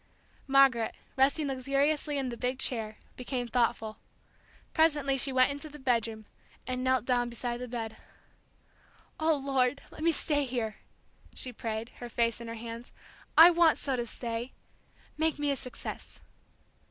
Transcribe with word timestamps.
Margaret, 0.47 0.95
resting 1.15 1.45
luxuriously 1.45 2.17
in 2.17 2.29
the 2.29 2.35
big 2.35 2.57
chair, 2.57 2.97
became 3.15 3.47
thoughtful; 3.47 3.97
presently 4.73 5.15
she 5.15 5.31
went 5.31 5.51
into 5.51 5.69
the 5.69 5.77
bedroom, 5.77 6.25
and 6.65 6.83
knelt 6.83 7.05
down 7.05 7.29
beside 7.29 7.57
the 7.59 7.67
bed. 7.67 7.97
"O 9.19 9.35
Lord, 9.35 9.79
let 9.91 10.01
me 10.01 10.11
stay 10.11 10.43
here," 10.43 10.77
she 11.35 11.53
prayed, 11.53 11.89
her 11.97 12.09
face 12.09 12.41
in 12.41 12.47
her 12.47 12.55
hands. 12.55 12.91
"I 13.37 13.51
want 13.51 13.77
so 13.77 13.95
to 13.95 14.07
stay 14.07 14.53
make 15.19 15.37
me 15.37 15.51
a 15.51 15.55
success!" 15.55 16.19